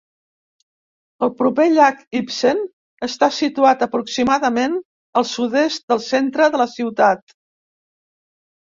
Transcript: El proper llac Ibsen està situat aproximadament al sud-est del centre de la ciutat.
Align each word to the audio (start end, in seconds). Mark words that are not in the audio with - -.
El 1.27 1.31
proper 1.41 1.65
llac 1.73 1.99
Ibsen 2.21 2.63
està 3.09 3.31
situat 3.41 3.87
aproximadament 3.89 4.79
al 5.23 5.29
sud-est 5.35 5.87
del 5.95 6.05
centre 6.11 6.51
de 6.57 6.65
la 6.65 6.71
ciutat. 6.77 7.41